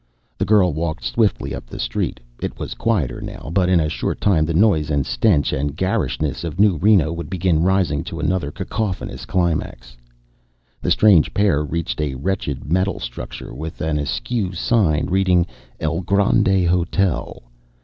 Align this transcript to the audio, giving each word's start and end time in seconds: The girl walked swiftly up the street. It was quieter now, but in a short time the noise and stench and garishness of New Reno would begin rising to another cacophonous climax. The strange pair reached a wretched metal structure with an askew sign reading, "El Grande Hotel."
The 0.39 0.45
girl 0.45 0.73
walked 0.73 1.03
swiftly 1.03 1.53
up 1.53 1.67
the 1.67 1.77
street. 1.77 2.19
It 2.41 2.57
was 2.57 2.73
quieter 2.73 3.21
now, 3.21 3.51
but 3.53 3.69
in 3.69 3.79
a 3.79 3.87
short 3.87 4.19
time 4.19 4.45
the 4.47 4.53
noise 4.55 4.89
and 4.89 5.05
stench 5.05 5.53
and 5.53 5.77
garishness 5.77 6.43
of 6.43 6.59
New 6.59 6.77
Reno 6.77 7.13
would 7.13 7.29
begin 7.29 7.61
rising 7.61 8.03
to 8.05 8.19
another 8.19 8.49
cacophonous 8.49 9.27
climax. 9.27 9.95
The 10.81 10.89
strange 10.89 11.35
pair 11.35 11.63
reached 11.63 12.01
a 12.01 12.15
wretched 12.15 12.65
metal 12.65 12.99
structure 12.99 13.53
with 13.53 13.79
an 13.79 13.99
askew 13.99 14.53
sign 14.53 15.05
reading, 15.05 15.45
"El 15.79 16.01
Grande 16.01 16.65
Hotel." 16.67 17.43